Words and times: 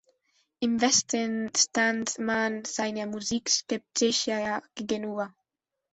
Im 0.61 0.81
Westen 0.81 1.51
stand 1.55 2.17
man 2.17 2.65
seiner 2.65 3.05
Musik 3.05 3.47
skeptischer 3.51 4.63
gegenüber. 4.73 5.31